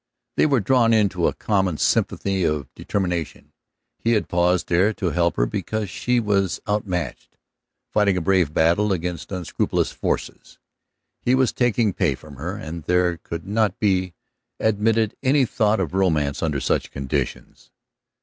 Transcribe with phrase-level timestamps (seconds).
[0.35, 3.53] They were drawn into a common sympathy of determination;
[3.99, 7.37] he had paused there to help her because she was outmatched,
[7.93, 10.57] fighting a brave battle against unscrupulous forces.
[11.21, 14.15] He was taking pay from her, and there could not be
[14.59, 17.69] admitted any thought of romance under such conditions.